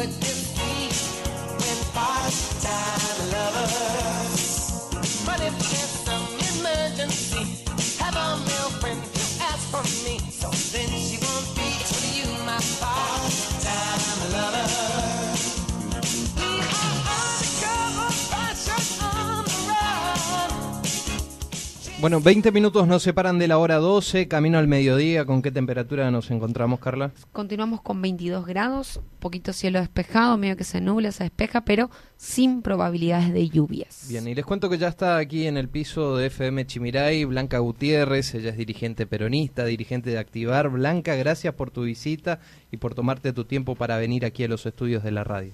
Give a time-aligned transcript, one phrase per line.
[0.00, 0.39] it's it.
[22.00, 25.26] Bueno, 20 minutos nos separan de la hora 12, camino al mediodía.
[25.26, 27.12] ¿Con qué temperatura nos encontramos, Carla?
[27.30, 32.62] Continuamos con 22 grados, poquito cielo despejado, medio que se nubla, se despeja, pero sin
[32.62, 34.06] probabilidades de lluvias.
[34.08, 37.58] Bien, y les cuento que ya está aquí en el piso de FM Chimiray Blanca
[37.58, 40.70] Gutiérrez, ella es dirigente peronista, dirigente de Activar.
[40.70, 42.40] Blanca, gracias por tu visita
[42.72, 45.52] y por tomarte tu tiempo para venir aquí a los estudios de la radio.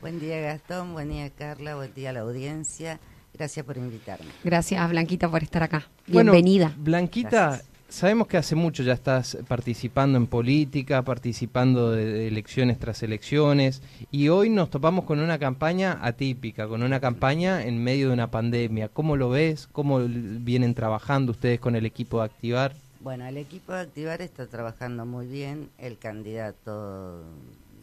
[0.00, 3.00] Buen día Gastón, buen día Carla, buen día a la audiencia.
[3.34, 4.30] Gracias por invitarme.
[4.44, 5.86] Gracias, Blanquita, por estar acá.
[6.06, 6.74] Bueno, Bienvenida.
[6.76, 7.68] Blanquita, Gracias.
[7.88, 14.28] sabemos que hace mucho ya estás participando en política, participando de, elecciones tras elecciones, y
[14.28, 18.88] hoy nos topamos con una campaña atípica, con una campaña en medio de una pandemia.
[18.88, 19.68] ¿Cómo lo ves?
[19.72, 22.74] ¿Cómo vienen trabajando ustedes con el equipo de Activar?
[23.00, 25.70] Bueno, el equipo de Activar está trabajando muy bien.
[25.78, 27.22] El candidato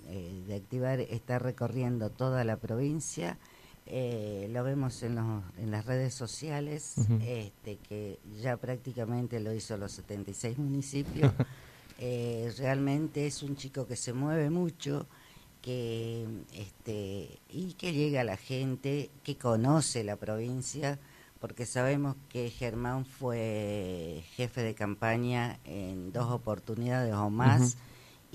[0.10, 3.38] eh, de Activar está recorriendo toda la provincia.
[3.90, 9.78] Eh, lo vemos en, los- en las redes sociales, este, que ya prácticamente lo hizo
[9.78, 11.32] los 76 municipios.
[12.00, 15.08] Eh, realmente es un chico que se mueve mucho,
[15.64, 21.00] que este y que llega a la gente, que conoce la provincia,
[21.40, 27.78] porque sabemos que Germán fue jefe de campaña en dos oportunidades o más.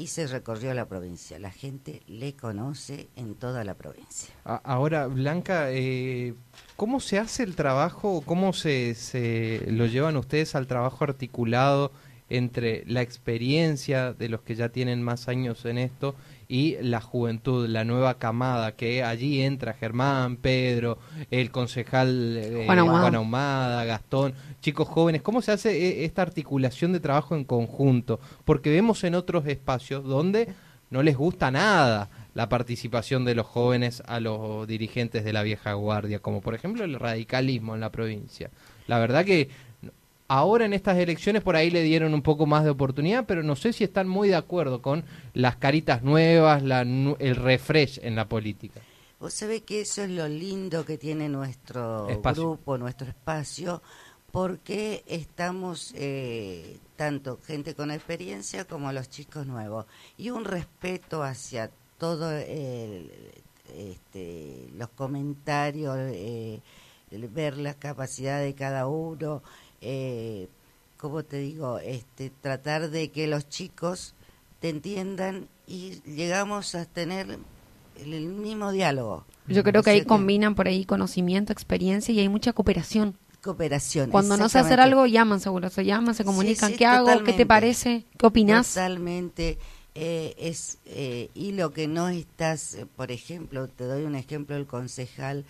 [0.02, 1.38] Y se recorrió la provincia.
[1.38, 4.34] La gente le conoce en toda la provincia.
[4.42, 6.34] Ahora, Blanca, eh,
[6.74, 8.20] ¿cómo se hace el trabajo?
[8.26, 11.92] ¿Cómo se, se lo llevan ustedes al trabajo articulado
[12.28, 16.16] entre la experiencia de los que ya tienen más años en esto
[16.52, 20.98] y la juventud, la nueva camada, que allí entra Germán, Pedro,
[21.30, 23.00] el concejal eh, Juan Ahumada.
[23.00, 25.22] Juan Ahumada, Gastón, chicos jóvenes?
[25.22, 28.20] ¿Cómo se hace eh, esta articulación de trabajo en conjunto?
[28.44, 30.52] Porque vemos en otros espacios donde
[30.90, 35.72] no les gusta nada la participación de los jóvenes a los dirigentes de la vieja
[35.72, 38.50] guardia, como por ejemplo el radicalismo en la provincia.
[38.88, 39.48] La verdad que
[40.32, 43.54] ahora en estas elecciones por ahí le dieron un poco más de oportunidad, pero no
[43.54, 45.04] sé si están muy de acuerdo con
[45.34, 48.80] las caritas nuevas, la el refresh en la política.
[49.20, 52.42] Vos sabés que eso es lo lindo que tiene nuestro Espacio.
[52.42, 53.82] grupo, nuestro espacio,
[54.30, 59.84] porque estamos eh, tanto gente con experiencia como los chicos nuevos
[60.16, 63.10] y un respeto hacia todo el,
[63.76, 66.60] este, los comentarios, eh,
[67.10, 69.42] el ver la capacidad de cada uno,
[69.82, 70.48] eh,
[70.96, 74.14] como te digo, este, tratar de que los chicos
[74.60, 77.38] te entiendan y llegamos a tener
[78.00, 79.24] el, mismo diálogo.
[79.48, 83.18] Yo creo que ahí sea combinan por ahí conocimiento, experiencia y hay mucha cooperación.
[83.42, 84.10] cooperación.
[84.10, 86.70] Cuando no sé hacer algo, llaman seguro, se llaman, se comunican.
[86.70, 87.24] sí, ¿Qué hago?
[87.24, 88.06] ¿Qué te parece?
[88.16, 88.68] ¿Qué opinás?
[88.68, 89.58] Totalmente.
[89.96, 94.56] eh, es eh, y lo que no estás, eh, por ejemplo, te doy un ejemplo,
[94.56, 95.44] el concejal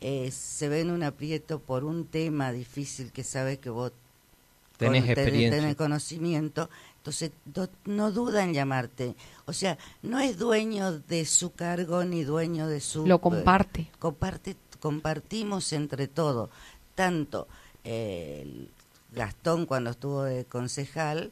[0.00, 3.92] eh, se ve en un aprieto por un tema difícil que sabe que vos
[4.76, 5.58] Tenés con- experiencia.
[5.60, 9.14] tenés conocimiento, entonces do- no duda en llamarte.
[9.46, 13.06] O sea, no es dueño de su cargo ni dueño de su...
[13.06, 13.90] Lo comparte.
[13.98, 16.50] comparte, compartimos entre todos,
[16.94, 17.48] tanto
[17.84, 18.68] eh,
[19.12, 21.30] Gastón cuando estuvo de concejal,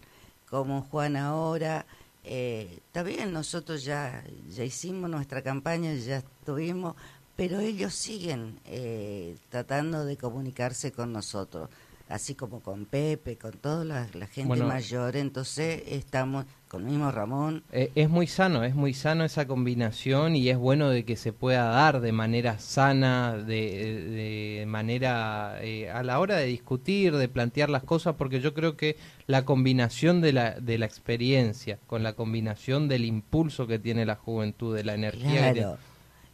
[0.49, 1.85] como Juan ahora.
[2.27, 6.95] Eh, está bien, nosotros ya, ya hicimos nuestra campaña, ya estuvimos,
[7.37, 11.69] pero ellos siguen eh, tratando de comunicarse con nosotros,
[12.09, 14.67] así como con Pepe, con toda la, la gente Bueno.
[14.67, 17.63] mayor, entonces estamos con mismo Ramón.
[17.73, 21.33] Eh, es muy sano, es muy sano esa combinación y es bueno de que se
[21.33, 27.29] pueda dar de manera sana, de, de manera eh, a la hora de discutir, de
[27.29, 28.97] plantear las cosas, porque yo creo que
[29.27, 34.17] la combinación de la, de la experiencia con la combinación del impulso que tiene la
[34.17, 35.79] juventud, de la energía, que Claro.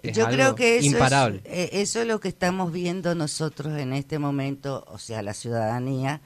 [0.03, 1.41] Es Yo creo que eso imparable.
[1.45, 5.35] Es, eh, eso es lo que estamos viendo nosotros en este momento, o sea, la
[5.35, 6.21] ciudadanía,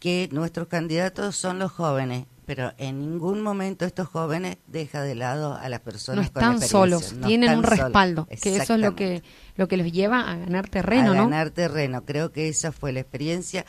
[0.00, 5.54] que nuestros candidatos son los jóvenes, pero en ningún momento estos jóvenes deja de lado
[5.54, 6.68] a las No personas con están experiencia.
[6.68, 7.78] solos, No tienen están un solos.
[7.78, 9.22] respaldo, que eso es lo que,
[9.56, 11.22] lo que los lleva a ganar terreno, a ¿no?
[11.24, 12.04] ganar terreno.
[12.04, 13.64] Creo que esa fue la experiencia.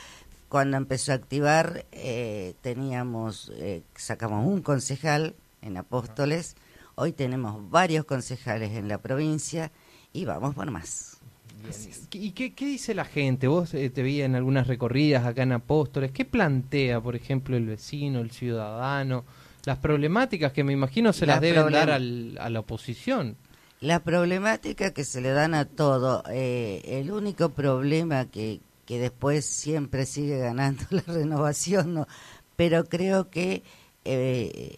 [0.49, 6.55] Cuando empezó a activar, eh, teníamos, eh, sacamos un concejal en Apóstoles,
[6.95, 9.71] hoy tenemos varios concejales en la provincia
[10.13, 11.17] y vamos por más.
[12.11, 13.47] ¿Y qué, qué dice la gente?
[13.47, 16.11] Vos eh, te vi en algunas recorridas acá en Apóstoles.
[16.11, 19.25] ¿Qué plantea, por ejemplo, el vecino, el ciudadano?
[19.65, 23.35] Las problemáticas que me imagino se las, Las deben dar al- a la oposición.
[23.81, 29.45] La problemática que se le dan a todo, eh, el único problema que, que después
[29.45, 32.07] siempre sigue ganando la renovación, ¿no?
[32.55, 33.63] pero creo que
[34.05, 34.75] eh,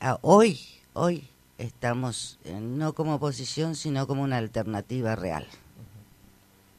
[0.00, 0.60] a- hoy,
[0.92, 1.24] hoy
[1.58, 5.46] estamos eh, no como oposición, sino como una alternativa real.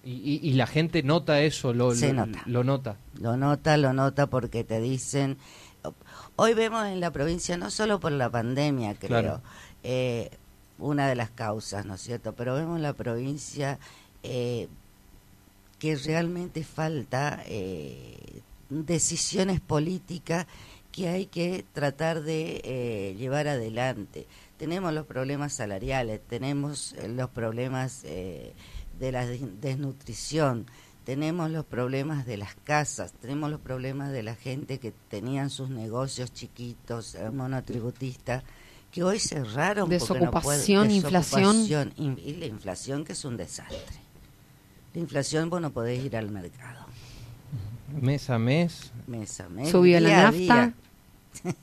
[0.04, 2.42] Y, y- y la gente nota eso, lo, Se lo- nota.
[2.46, 2.96] lo nota.
[3.16, 5.38] Lo nota, lo nota porque te dicen...
[6.36, 9.42] Hoy vemos en la provincia, no solo por la pandemia, creo, Claro.
[9.84, 10.30] eh,
[10.78, 12.34] una de las causas, ¿no es cierto?
[12.34, 13.78] Pero vemos en la provincia
[14.24, 14.68] eh,
[15.80, 20.48] que realmente falta eh, decisiones políticas
[20.91, 24.27] que hay que tratar de eh, llevar adelante.
[24.57, 28.53] Tenemos los problemas salariales, tenemos eh, los problemas eh,
[29.00, 30.65] de la des- desnutrición,
[31.06, 35.69] tenemos los problemas de las casas, tenemos los problemas de la gente que tenían sus
[35.69, 38.44] negocios chiquitos, eh, monotributistas,
[38.92, 39.88] que hoy cerraron.
[39.88, 41.42] porque no pueden- Desocupación, inflación.
[41.68, 43.77] desocupación, in- y la inflación que es un desastre.
[44.94, 46.85] La inflación vos no podés ir al mercado.
[48.01, 50.74] Mes a mes, Mes a mes, Subió la día nafta.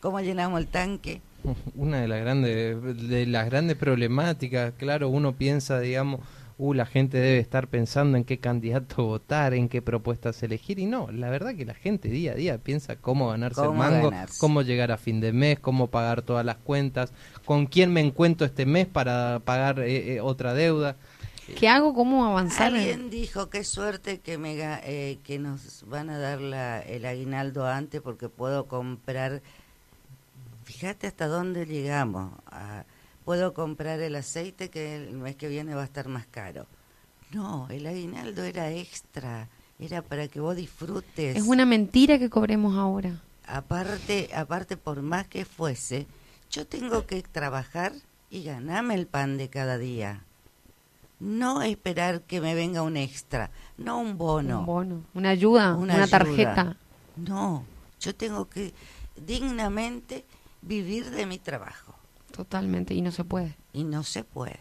[0.00, 1.20] ¿Cómo llenamos el tanque?
[1.74, 4.72] una de las grandes, de las grandes problemáticas.
[4.76, 6.20] Claro, uno piensa, digamos,
[6.58, 10.78] uh, la gente debe estar pensando en qué candidato votar, en qué propuestas elegir.
[10.78, 14.10] Y no, la verdad que la gente día a día piensa cómo ganarse el mango,
[14.10, 14.38] ganarse.
[14.40, 17.12] cómo llegar a fin de mes, cómo pagar todas las cuentas,
[17.44, 20.96] con quién me encuentro este mes para pagar eh, eh, otra deuda.
[21.56, 21.94] ¿Qué hago?
[21.94, 22.74] ¿Cómo avanzar?
[22.74, 27.66] Alguien dijo qué suerte que me eh, que nos van a dar la, el aguinaldo
[27.66, 29.42] antes porque puedo comprar.
[30.64, 32.32] Fíjate hasta dónde llegamos.
[32.46, 32.84] Ah,
[33.24, 36.66] puedo comprar el aceite que el mes que viene va a estar más caro.
[37.32, 39.48] No, el aguinaldo era extra,
[39.78, 41.36] era para que vos disfrutes.
[41.36, 43.20] Es una mentira que cobremos ahora.
[43.46, 46.06] aparte, aparte por más que fuese,
[46.50, 47.92] yo tengo que trabajar
[48.30, 50.24] y ganarme el pan de cada día.
[51.20, 55.94] No esperar que me venga un extra, no un bono, Un bono, una ayuda, una,
[55.94, 56.06] ayuda.
[56.06, 56.76] tarjeta.
[57.16, 57.64] No,
[58.00, 58.72] yo tengo que
[59.26, 60.24] dignamente
[60.62, 61.94] vivir de mi trabajo
[62.30, 63.56] Totalmente, y no se puede.
[63.72, 64.60] y no se puede.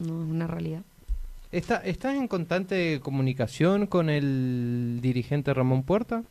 [0.00, 0.82] No es una realidad.
[1.52, 6.22] ¿Está, ¿Estás en constante comunicación con el dirigente Ramón Puerta?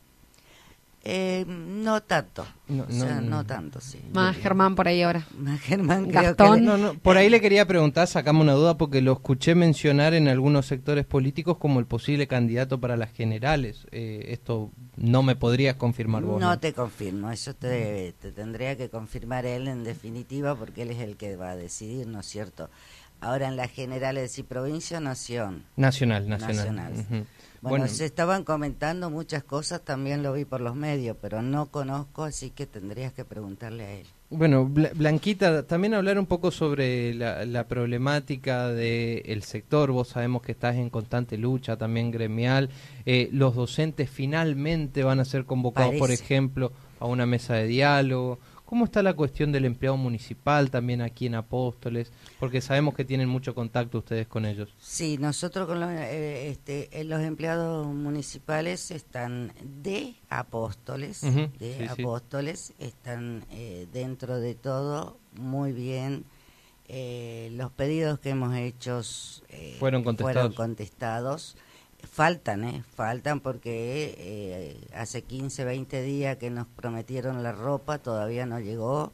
[1.10, 3.46] Eh, no tanto, No, o sea, no, no, no.
[3.46, 3.98] tanto, sí.
[4.12, 5.26] Más Germán por ahí ahora.
[5.38, 6.56] Más Germán creo Gastón.
[6.56, 9.56] que le- No, no, por ahí le quería preguntar, sacame una duda, porque lo escuché
[9.56, 13.88] mencionar en algunos sectores políticos como el posible candidato para las generales.
[13.92, 16.42] Eh, esto no me podrías confirmar vos.
[16.42, 21.00] No te confirmo, eso te, te tendría que confirmar él en definitiva porque él es
[21.00, 22.70] el que va a decidir, ¿no es cierto?
[23.20, 25.64] Ahora en las generales, decir provincia o nación.
[25.76, 26.56] Nacional, nacional.
[26.58, 26.94] Nacional.
[27.10, 27.26] Bueno,
[27.62, 32.24] Bueno, se estaban comentando muchas cosas, también lo vi por los medios, pero no conozco,
[32.24, 34.06] así que tendrías que preguntarle a él.
[34.30, 39.92] Bueno, Bla- Blanquita, también hablar un poco sobre la, la problemática del sector.
[39.92, 42.70] Vos sabemos que estás en constante lucha, también gremial.
[43.06, 48.38] Eh, los docentes finalmente van a ser convocados, por ejemplo, a una mesa de diálogo.
[48.68, 52.12] ¿Cómo está la cuestión del empleado municipal también aquí en Apóstoles?
[52.38, 54.68] Porque sabemos que tienen mucho contacto ustedes con ellos.
[54.78, 61.88] Sí, nosotros con los, eh, este, eh, los empleados municipales están de apóstoles, de sí,
[61.96, 62.02] sí.
[62.02, 66.26] apóstoles, están eh, dentro de todo muy bien.
[66.90, 69.02] Eh, los pedidos que hemos hecho
[69.50, 70.56] eh, Fueron contestados.
[70.56, 71.56] contestados.
[72.04, 72.84] Faltan, ¿eh?
[72.96, 79.12] Faltan porque eh, hace 15, 20 días que nos prometieron la ropa, todavía no llegó.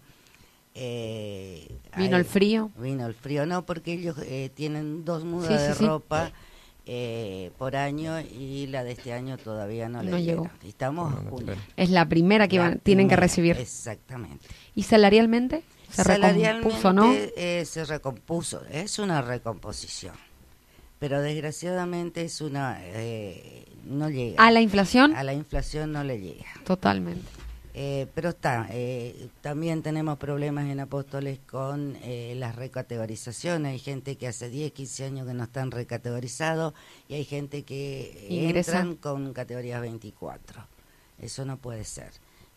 [0.76, 2.72] Eh, Vino hay- el frío.
[2.78, 5.86] Vino el frío, no, porque ellos eh, tienen dos mudas Sí, de sí.
[5.86, 6.32] ropa
[6.86, 10.42] eh, por año y la de este año todavía no, le No llegó.
[10.44, 10.60] dieron.
[10.68, 11.54] Estamos No, no.
[11.78, 13.58] Es la primera que La van- tienen que recibir.
[13.58, 14.46] Exactamente.
[14.76, 15.64] ¿Y salarialmente?
[15.90, 17.14] ¿Se Salarialmente recompuso, no?
[17.14, 18.66] eh, se recompuso.
[18.72, 20.16] Es una recomposición.
[21.04, 22.78] Pero desgraciadamente es una...
[22.82, 24.42] eh, no llega.
[24.42, 25.14] ¿A la inflación?
[25.18, 26.46] A la inflación no le llega.
[26.64, 27.28] Totalmente.
[27.74, 33.74] Eh, pero está, eh, también tenemos problemas en Apóstoles con eh, las recategorizaciones.
[33.74, 36.74] Hay gente que hace 10, 15 años que no están recategorizados
[37.10, 38.80] y hay gente que Ingresa.
[38.80, 40.66] entran con categorías 24.
[41.20, 42.12] Eso no puede ser.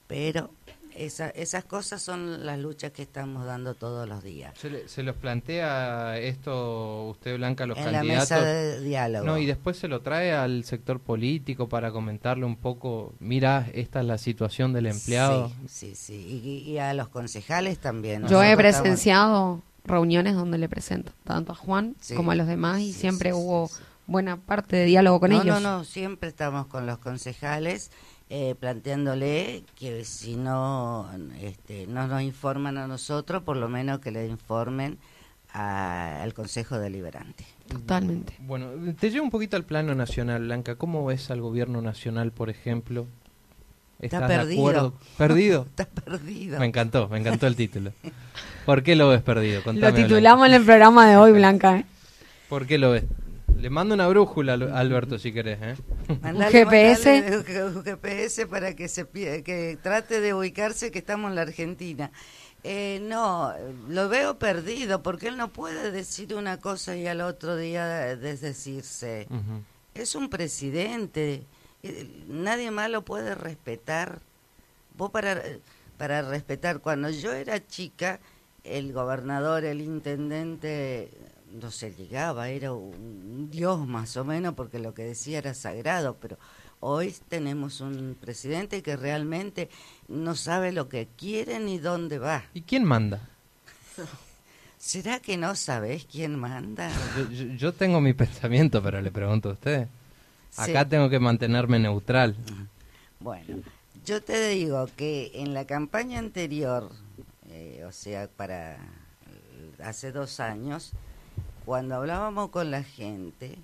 [0.06, 0.52] Pero
[0.96, 4.52] esa, esas cosas son las luchas que estamos dando todos los días.
[4.58, 8.30] ¿Se, le- se los plantea esto usted, Blanca, a los en la candidatos?
[8.30, 9.24] mesa de diálogo.
[9.26, 14.00] No, y después se lo trae al sector político para comentarle un poco, mira, esta
[14.00, 15.50] es la situación del empleado.
[15.68, 16.40] Sí, sí, sí.
[16.66, 18.22] Y, y a los concejales también.
[18.26, 22.14] Yo he Nosotros estamos- presenciado reuniones donde le presento tanto a Juan Sí.
[22.14, 23.74] como a los demás y Sí, siempre sí, sí, hubo sí.
[24.08, 25.60] buena parte de diálogo con no, ellos.
[25.62, 27.90] No, no, siempre estamos con los concejales
[28.28, 31.08] eh, planteándole que si no,
[31.40, 34.98] este, no nos informan a nosotros, por lo menos que le informen
[35.52, 37.44] a- al Consejo Deliberante.
[37.68, 38.34] Totalmente.
[38.40, 38.68] Bueno,
[38.98, 40.74] te llevo un poquito al plano nacional, Blanca.
[40.76, 43.06] ¿Cómo ves al gobierno nacional, por ejemplo?
[44.00, 44.60] Está ¿Estás de perdido.
[44.60, 44.94] acuerdo?
[45.16, 45.62] ¿Perdido?
[45.76, 46.58] Está perdido.
[46.60, 47.92] Me encantó, me encantó el título.
[48.66, 49.62] ¿Por qué lo ves perdido?
[49.72, 51.68] Lo titulamos en el programa de hoy, Blanca.
[51.70, 51.72] ¿eh?
[51.76, 51.88] Blanca.
[52.48, 53.04] ¿Por qué lo ves?
[53.54, 55.58] Le mando una brújula, Al- Alberto, si querés.
[55.62, 55.76] ¿eh?
[56.22, 57.22] Mandale- GPS.
[57.22, 62.10] mandale un GPS para que se que trate de ubicarse que estamos en la Argentina.
[62.64, 63.52] Eh, no,
[63.88, 69.28] lo veo perdido porque él no puede decir una cosa y al otro día desdecirse.
[69.94, 71.44] Es un presidente,
[71.82, 74.20] eh, nadie más lo puede respetar.
[74.98, 75.40] Vos para,
[75.96, 78.18] para respetar, cuando yo era chica,
[78.64, 81.10] el gobernador, el intendente,
[81.52, 86.16] no se llegaba, era un dios más o menos, porque lo que decía era sagrado,
[86.20, 86.38] pero
[86.80, 89.70] hoy tenemos un presidente que realmente
[90.08, 92.44] no sabe lo que quiere ni dónde va.
[92.54, 93.20] ¿Y quién manda?
[94.78, 96.90] ¿Será que no sabés quién manda?
[97.16, 99.88] Yo, yo- yo tengo mi pensamiento, pero le pregunto a usted.
[100.50, 100.70] Sí.
[100.70, 102.36] Acá tengo que mantenerme neutral.
[103.20, 103.58] Bueno,
[104.04, 106.90] yo te digo que en la campaña anterior,
[107.48, 108.78] eh, o sea, para
[109.82, 110.92] hace dos años,
[111.66, 113.58] cuando hablábamos con la gente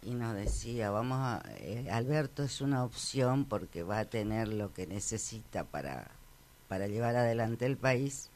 [0.00, 4.72] y nos decía, vamos a, eh, Alberto es una opción porque va a tener lo
[4.72, 6.08] que necesita para,
[6.68, 8.30] para llevar adelante el país,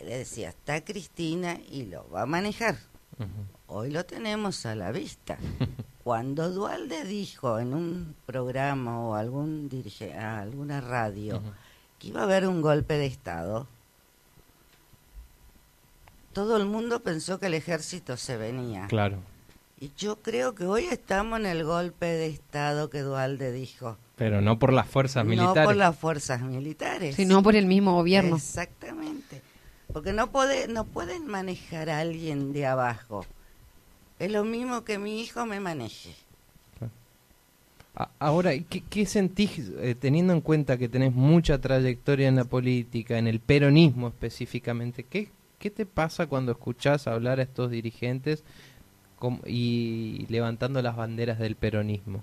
[0.00, 2.76] le decía, está Cristina y lo va a manejar.
[3.68, 5.38] Hoy lo tenemos a la vista.
[6.02, 11.40] Cuando Dualde dijo en un programa o algún dirige, a alguna radio
[12.00, 13.68] que iba a haber un golpe de Estado,
[16.34, 18.86] todo el mundo pensó que el ejército se venía.
[18.88, 19.18] Claro.
[19.80, 23.96] Y yo creo que hoy estamos en el golpe de Estado que Dualde dijo.
[24.16, 25.56] Pero no por las fuerzas militares.
[25.56, 27.16] No por las fuerzas militares.
[27.16, 28.36] Sino por el mismo gobierno.
[28.36, 29.42] Exactamente.
[29.92, 33.26] Porque no, puede, no pueden manejar a alguien de abajo.
[34.18, 36.14] Es lo mismo que mi hijo me maneje.
[37.96, 42.44] A- Ahora, ¿qué, qué sentís eh, teniendo en cuenta que tenés mucha trayectoria en la
[42.44, 45.04] política, en el peronismo específicamente?
[45.04, 48.44] ¿Qué, qué te pasa cuando escuchás hablar a estos dirigentes
[49.46, 52.22] y levantando las banderas del peronismo?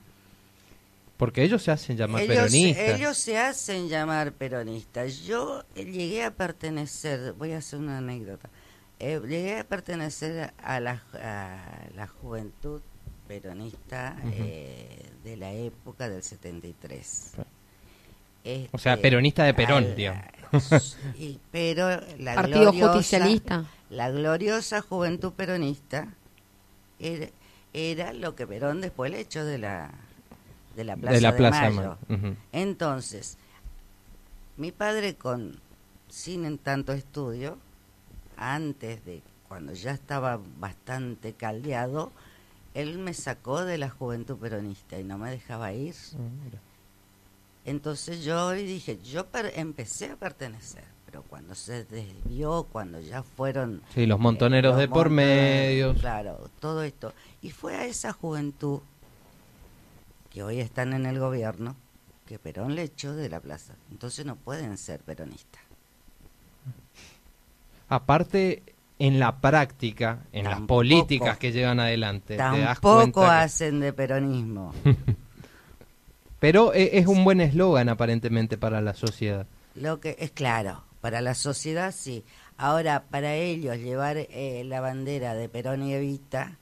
[1.18, 3.00] Porque ellos se hacen llamar ellos, peronistas.
[3.00, 5.20] ellos se hacen llamar peronistas.
[5.20, 8.50] Yo eh, llegué a pertenecer, voy a hacer una anécdota,
[9.00, 12.82] Eh, llegué a pertenecer a la, a la juventud
[13.28, 17.34] peronista eh, de la época del 73.
[18.72, 20.24] O sea, Este, peronista de Perón, al- digamos.
[21.18, 23.66] y- pero la Partido gloriosa- justicialista.
[23.90, 26.08] La gloriosa juventud peronista
[27.00, 27.28] era,
[27.74, 29.92] era lo que Perón después le echó de la,
[30.76, 31.98] de la Plaza de la de Plaza de Mayo.
[32.52, 33.38] Entonces,
[34.58, 35.60] mi padre con
[36.10, 37.58] sin en tanto estudio,
[38.38, 42.12] antes de cuando ya estaba bastante caldeado,
[42.74, 45.96] él me sacó de la juventud peronista y no me dejaba ir.
[46.16, 46.58] Ah.
[47.66, 53.22] Entonces yo hoy dije, yo per- empecé a pertenecer, pero cuando se desvió, cuando ya
[53.24, 53.82] fueron...
[53.94, 55.94] Sí, los montoneros eh, de los por montoneros, medio.
[55.96, 57.14] Claro, todo esto.
[57.42, 58.80] Y fue a esa juventud
[60.32, 61.76] que hoy están en el gobierno
[62.26, 63.74] que Perón le echó de la plaza.
[63.92, 65.62] Entonces no pueden ser peronistas.
[67.90, 68.64] Aparte,
[69.00, 73.94] en la práctica, en las políticas que llevan adelante, te das Tampoco que- hacen de
[73.94, 74.74] peronismo.
[76.42, 79.46] Pero e- es un buen eslogan aparentemente para la sociedad.
[79.76, 82.24] Lo que es claro, para la sociedad sí.
[82.58, 86.58] Ahora, para ellos llevar eh, la bandera de Perón y Evita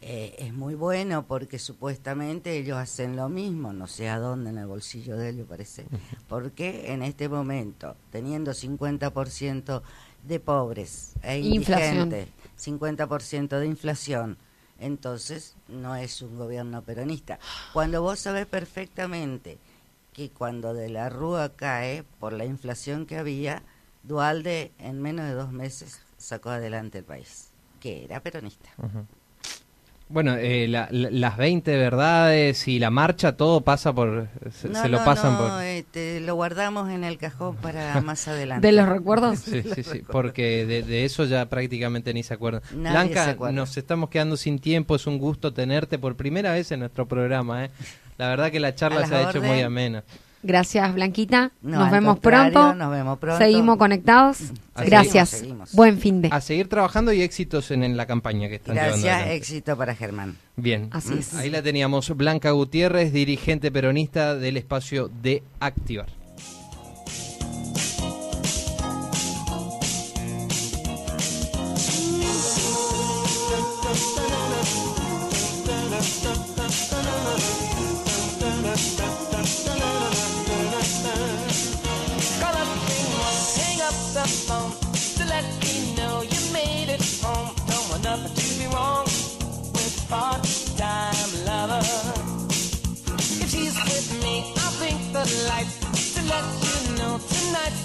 [0.00, 4.56] eh, es muy bueno porque supuestamente ellos hacen lo mismo, no sé a dónde en
[4.58, 5.84] el bolsillo de ellos parece,
[6.28, 9.82] porque en este momento, teniendo 50%
[10.26, 12.12] de pobres e Inflación.
[12.12, 14.38] indigentes, 50% de inflación,
[14.78, 17.38] entonces no es un gobierno peronista.
[17.72, 19.58] Cuando vos sabés perfectamente
[20.12, 23.62] que cuando de la Rúa cae por la inflación que había,
[24.02, 28.70] Dualde en menos de dos meses sacó adelante el país, que era peronista.
[30.10, 34.28] Bueno, eh, la- la- las 20 verdades y la marcha, todo pasa por...
[34.50, 35.62] Se, No, se lo no, pasan no, por...
[35.62, 38.66] este, lo guardamos en el cajón para más adelante.
[38.66, 39.38] ¿De los recuerdos?
[39.40, 42.62] Sí, sí, sí, porque de, de eso ya prácticamente ni se acuerdan.
[42.74, 43.52] Nadie Blanca, se acuerda.
[43.54, 47.66] nos estamos quedando sin tiempo, es un gusto tenerte por primera vez en nuestro programa.
[47.66, 47.70] ¿eh?
[48.16, 50.04] La verdad que la charla A se ha hecho muy amena.
[50.42, 51.50] Gracias, Blanquita.
[51.62, 52.74] No, nos vemos pronto.
[52.74, 53.38] nos vemos pronto.
[53.38, 54.38] Seguimos conectados.
[54.76, 55.30] Gracias.
[55.30, 55.72] seguimos.
[55.72, 56.28] Buen fin de.
[56.32, 59.94] A seguir trabajando y éxitos en, en la campaña que están llevando Gracias, éxito para
[59.94, 60.36] Germán.
[60.56, 61.34] Bien, Así es.
[61.34, 62.08] ahí la teníamos.
[62.16, 66.17] Blanca Gutiérrez, dirigente peronista del espacio de Activar.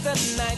[0.03, 0.52] The night